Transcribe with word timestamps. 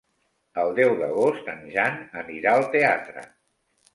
El 0.61 0.71
deu 0.79 0.93
d'agost 1.01 1.51
en 1.53 1.61
Jan 1.75 2.01
anirà 2.21 2.57
al 2.61 2.65
teatre. 2.77 3.27